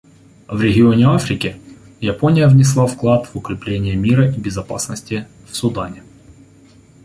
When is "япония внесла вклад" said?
1.99-3.27